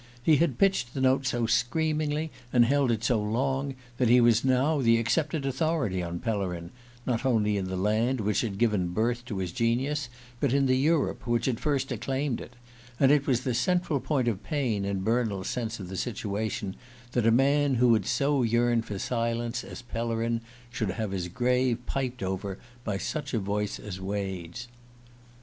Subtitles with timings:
[0.23, 4.43] He had pitched the note so screamingly, and held it so long, that he was
[4.43, 6.71] now the accepted authority on Pellerin,
[7.05, 10.09] not only in the land which had given birth to his genius
[10.39, 12.55] but in the Europe which had first acclaimed it;
[12.99, 16.75] and it was the central point of pain in Bernald's sense of the situation
[17.11, 20.41] that a man who had so yearned for silence as Pellerin
[20.71, 24.67] should have his grave piped over by such a voice as Wade's.